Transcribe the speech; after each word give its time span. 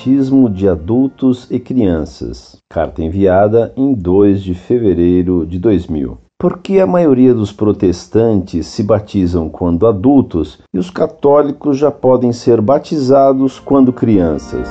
batismo 0.00 0.48
de 0.48 0.66
adultos 0.66 1.46
e 1.50 1.60
crianças. 1.60 2.56
Carta 2.70 3.02
enviada 3.02 3.70
em 3.76 3.92
2 3.92 4.42
de 4.42 4.54
fevereiro 4.54 5.44
de 5.44 5.58
2000. 5.58 6.16
Por 6.38 6.58
que 6.60 6.80
a 6.80 6.86
maioria 6.86 7.34
dos 7.34 7.52
protestantes 7.52 8.66
se 8.66 8.82
batizam 8.82 9.50
quando 9.50 9.86
adultos 9.86 10.58
e 10.72 10.78
os 10.78 10.88
católicos 10.88 11.76
já 11.76 11.90
podem 11.90 12.32
ser 12.32 12.62
batizados 12.62 13.60
quando 13.60 13.92
crianças? 13.92 14.66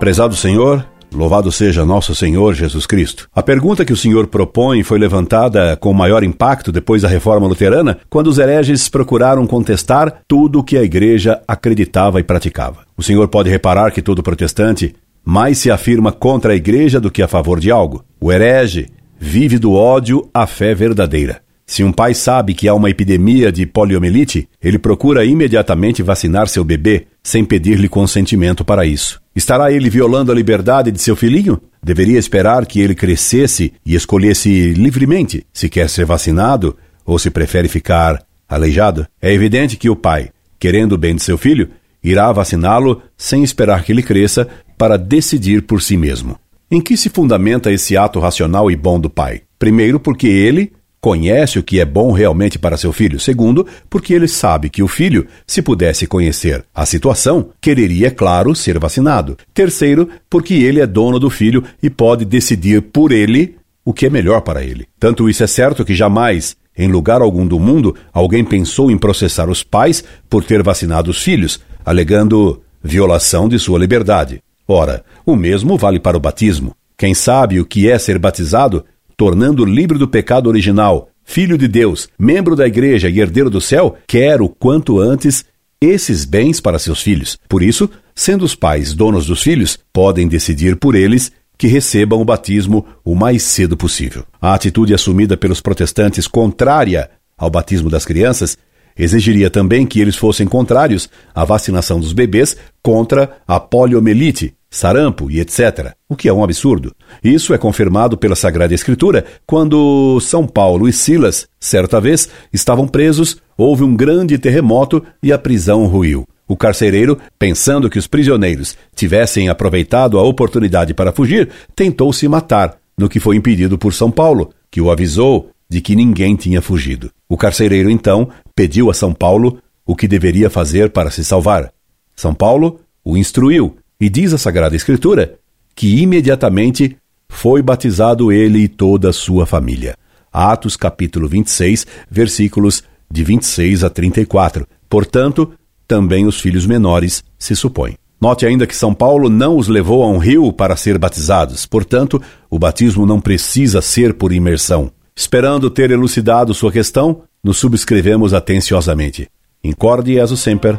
Prezado 0.00 0.34
Senhor, 0.34 0.84
Louvado 1.14 1.52
seja 1.52 1.84
nosso 1.84 2.14
Senhor 2.14 2.54
Jesus 2.54 2.86
Cristo. 2.86 3.28
A 3.34 3.42
pergunta 3.42 3.84
que 3.84 3.92
o 3.92 3.96
Senhor 3.96 4.26
propõe 4.26 4.82
foi 4.82 4.98
levantada 4.98 5.76
com 5.76 5.92
maior 5.92 6.24
impacto 6.24 6.72
depois 6.72 7.02
da 7.02 7.08
reforma 7.08 7.46
luterana, 7.46 7.98
quando 8.08 8.28
os 8.28 8.38
hereges 8.38 8.88
procuraram 8.88 9.46
contestar 9.46 10.22
tudo 10.26 10.60
o 10.60 10.64
que 10.64 10.76
a 10.76 10.82
igreja 10.82 11.40
acreditava 11.46 12.18
e 12.18 12.22
praticava. 12.22 12.80
O 12.96 13.02
Senhor 13.02 13.28
pode 13.28 13.50
reparar 13.50 13.90
que 13.92 14.00
todo 14.00 14.22
protestante 14.22 14.94
mais 15.24 15.58
se 15.58 15.70
afirma 15.70 16.12
contra 16.12 16.52
a 16.52 16.56
igreja 16.56 17.00
do 17.00 17.10
que 17.10 17.22
a 17.22 17.28
favor 17.28 17.60
de 17.60 17.70
algo. 17.70 18.04
O 18.20 18.32
herege 18.32 18.88
vive 19.18 19.58
do 19.58 19.72
ódio 19.72 20.28
à 20.34 20.46
fé 20.46 20.74
verdadeira. 20.74 21.42
Se 21.72 21.82
um 21.82 21.90
pai 21.90 22.12
sabe 22.12 22.52
que 22.52 22.68
há 22.68 22.74
uma 22.74 22.90
epidemia 22.90 23.50
de 23.50 23.64
poliomielite, 23.64 24.46
ele 24.62 24.78
procura 24.78 25.24
imediatamente 25.24 26.02
vacinar 26.02 26.46
seu 26.46 26.62
bebê, 26.62 27.06
sem 27.22 27.46
pedir-lhe 27.46 27.88
consentimento 27.88 28.62
para 28.62 28.84
isso. 28.84 29.22
Estará 29.34 29.72
ele 29.72 29.88
violando 29.88 30.30
a 30.30 30.34
liberdade 30.34 30.92
de 30.92 31.00
seu 31.00 31.16
filhinho? 31.16 31.58
Deveria 31.82 32.18
esperar 32.18 32.66
que 32.66 32.78
ele 32.78 32.94
crescesse 32.94 33.72
e 33.86 33.94
escolhesse 33.94 34.74
livremente 34.74 35.46
se 35.50 35.66
quer 35.66 35.88
ser 35.88 36.04
vacinado 36.04 36.76
ou 37.06 37.18
se 37.18 37.30
prefere 37.30 37.68
ficar 37.68 38.22
aleijado? 38.46 39.06
É 39.18 39.32
evidente 39.32 39.78
que 39.78 39.88
o 39.88 39.96
pai, 39.96 40.28
querendo 40.58 40.92
o 40.92 40.98
bem 40.98 41.16
de 41.16 41.22
seu 41.22 41.38
filho, 41.38 41.70
irá 42.04 42.30
vaciná-lo 42.32 43.00
sem 43.16 43.42
esperar 43.42 43.82
que 43.82 43.92
ele 43.92 44.02
cresça 44.02 44.46
para 44.76 44.98
decidir 44.98 45.62
por 45.62 45.80
si 45.80 45.96
mesmo. 45.96 46.38
Em 46.70 46.82
que 46.82 46.98
se 46.98 47.08
fundamenta 47.08 47.72
esse 47.72 47.96
ato 47.96 48.20
racional 48.20 48.70
e 48.70 48.76
bom 48.76 49.00
do 49.00 49.08
pai? 49.08 49.40
Primeiro, 49.58 49.98
porque 49.98 50.26
ele 50.26 50.70
conhece 51.02 51.58
o 51.58 51.64
que 51.64 51.80
é 51.80 51.84
bom 51.84 52.12
realmente 52.12 52.60
para 52.60 52.76
seu 52.76 52.92
filho. 52.92 53.18
Segundo, 53.18 53.66
porque 53.90 54.14
ele 54.14 54.28
sabe 54.28 54.70
que 54.70 54.84
o 54.84 54.88
filho, 54.88 55.26
se 55.44 55.60
pudesse 55.60 56.06
conhecer 56.06 56.64
a 56.72 56.86
situação, 56.86 57.50
quereria, 57.60 58.08
claro, 58.08 58.54
ser 58.54 58.78
vacinado. 58.78 59.36
Terceiro, 59.52 60.08
porque 60.30 60.54
ele 60.54 60.80
é 60.80 60.86
dono 60.86 61.18
do 61.18 61.28
filho 61.28 61.64
e 61.82 61.90
pode 61.90 62.24
decidir 62.24 62.80
por 62.80 63.10
ele 63.10 63.56
o 63.84 63.92
que 63.92 64.06
é 64.06 64.10
melhor 64.10 64.42
para 64.42 64.62
ele. 64.62 64.86
Tanto 65.00 65.28
isso 65.28 65.42
é 65.42 65.46
certo 65.48 65.84
que 65.84 65.92
jamais, 65.92 66.56
em 66.78 66.86
lugar 66.86 67.20
algum 67.20 67.44
do 67.44 67.58
mundo, 67.58 67.96
alguém 68.12 68.44
pensou 68.44 68.88
em 68.88 68.96
processar 68.96 69.50
os 69.50 69.64
pais 69.64 70.04
por 70.30 70.44
ter 70.44 70.62
vacinado 70.62 71.10
os 71.10 71.20
filhos, 71.20 71.60
alegando 71.84 72.62
violação 72.80 73.48
de 73.48 73.58
sua 73.58 73.80
liberdade. 73.80 74.40
Ora, 74.68 75.04
o 75.26 75.34
mesmo 75.34 75.76
vale 75.76 75.98
para 75.98 76.16
o 76.16 76.20
batismo. 76.20 76.76
Quem 76.96 77.12
sabe 77.12 77.58
o 77.58 77.66
que 77.66 77.90
é 77.90 77.98
ser 77.98 78.20
batizado 78.20 78.84
tornando 79.22 79.64
livre 79.64 79.98
do 79.98 80.08
pecado 80.08 80.48
original, 80.48 81.08
filho 81.22 81.56
de 81.56 81.68
Deus, 81.68 82.08
membro 82.18 82.56
da 82.56 82.66
igreja 82.66 83.08
e 83.08 83.20
herdeiro 83.20 83.48
do 83.48 83.60
céu, 83.60 83.96
quer 84.04 84.42
o 84.42 84.48
quanto 84.48 84.98
antes 84.98 85.44
esses 85.80 86.24
bens 86.24 86.60
para 86.60 86.76
seus 86.76 87.00
filhos. 87.00 87.38
Por 87.48 87.62
isso, 87.62 87.88
sendo 88.16 88.44
os 88.44 88.56
pais 88.56 88.94
donos 88.94 89.24
dos 89.24 89.40
filhos, 89.40 89.78
podem 89.92 90.26
decidir 90.26 90.74
por 90.74 90.96
eles 90.96 91.30
que 91.56 91.68
recebam 91.68 92.20
o 92.20 92.24
batismo 92.24 92.84
o 93.04 93.14
mais 93.14 93.44
cedo 93.44 93.76
possível. 93.76 94.24
A 94.40 94.54
atitude 94.54 94.92
assumida 94.92 95.36
pelos 95.36 95.60
protestantes 95.60 96.26
contrária 96.26 97.08
ao 97.38 97.48
batismo 97.48 97.88
das 97.88 98.04
crianças 98.04 98.58
exigiria 98.98 99.48
também 99.48 99.86
que 99.86 100.00
eles 100.00 100.16
fossem 100.16 100.48
contrários 100.48 101.08
à 101.32 101.44
vacinação 101.44 102.00
dos 102.00 102.12
bebês 102.12 102.56
contra 102.82 103.38
a 103.46 103.60
poliomielite, 103.60 104.52
sarampo 104.72 105.30
e 105.30 105.38
etc., 105.38 105.92
o 106.08 106.16
que 106.16 106.28
é 106.28 106.32
um 106.32 106.42
absurdo. 106.42 106.96
Isso 107.22 107.52
é 107.52 107.58
confirmado 107.58 108.16
pela 108.16 108.34
Sagrada 108.34 108.74
Escritura 108.74 109.24
quando 109.46 110.18
São 110.20 110.46
Paulo 110.46 110.88
e 110.88 110.92
Silas, 110.92 111.46
certa 111.60 112.00
vez, 112.00 112.28
estavam 112.52 112.88
presos, 112.88 113.36
houve 113.56 113.84
um 113.84 113.94
grande 113.94 114.38
terremoto 114.38 115.04
e 115.22 115.30
a 115.30 115.38
prisão 115.38 115.86
ruiu. 115.86 116.26
O 116.48 116.56
carcereiro, 116.56 117.18
pensando 117.38 117.88
que 117.88 117.98
os 117.98 118.06
prisioneiros 118.06 118.76
tivessem 118.96 119.48
aproveitado 119.48 120.18
a 120.18 120.22
oportunidade 120.22 120.94
para 120.94 121.12
fugir, 121.12 121.50
tentou 121.76 122.12
se 122.12 122.26
matar, 122.26 122.78
no 122.96 123.08
que 123.08 123.20
foi 123.20 123.36
impedido 123.36 123.78
por 123.78 123.92
São 123.92 124.10
Paulo, 124.10 124.50
que 124.70 124.80
o 124.80 124.90
avisou 124.90 125.50
de 125.68 125.80
que 125.80 125.94
ninguém 125.94 126.34
tinha 126.34 126.60
fugido. 126.60 127.10
O 127.28 127.36
carcereiro 127.36 127.90
então 127.90 128.28
pediu 128.54 128.90
a 128.90 128.94
São 128.94 129.12
Paulo 129.12 129.58
o 129.86 129.94
que 129.94 130.08
deveria 130.08 130.50
fazer 130.50 130.90
para 130.90 131.10
se 131.10 131.24
salvar. 131.24 131.72
São 132.16 132.34
Paulo 132.34 132.80
o 133.04 133.16
instruiu 133.16 133.76
e 134.02 134.10
diz 134.10 134.34
a 134.34 134.38
Sagrada 134.38 134.74
Escritura 134.74 135.38
que 135.76 136.02
imediatamente 136.02 136.96
foi 137.28 137.62
batizado 137.62 138.32
ele 138.32 138.58
e 138.58 138.68
toda 138.68 139.10
a 139.10 139.12
sua 139.12 139.46
família. 139.46 139.94
Atos 140.32 140.76
capítulo 140.76 141.28
26, 141.28 141.86
versículos 142.10 142.82
de 143.08 143.22
26 143.22 143.84
a 143.84 143.88
34. 143.88 144.66
Portanto, 144.88 145.52
também 145.86 146.26
os 146.26 146.40
filhos 146.40 146.66
menores 146.66 147.22
se 147.38 147.54
supõe. 147.54 147.94
Note 148.20 148.44
ainda 148.44 148.66
que 148.66 148.74
São 148.74 148.92
Paulo 148.92 149.30
não 149.30 149.56
os 149.56 149.68
levou 149.68 150.02
a 150.02 150.08
um 150.08 150.18
rio 150.18 150.52
para 150.52 150.76
ser 150.76 150.98
batizados, 150.98 151.64
portanto, 151.64 152.20
o 152.50 152.58
batismo 152.58 153.06
não 153.06 153.20
precisa 153.20 153.80
ser 153.80 154.14
por 154.14 154.32
imersão. 154.32 154.90
Esperando 155.14 155.70
ter 155.70 155.92
elucidado 155.92 156.52
sua 156.54 156.72
questão, 156.72 157.22
nos 157.42 157.58
subscrevemos 157.58 158.34
atenciosamente. 158.34 159.28
Incorde 159.62 160.18
e 160.18 160.36
semper, 160.36 160.78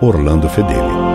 Orlando 0.00 0.48
Fedeli. 0.48 1.11